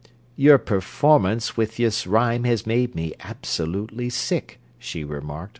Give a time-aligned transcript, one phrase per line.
[0.35, 5.49] "Your performance with this rhyme has Made me absolutely sick," She remarked.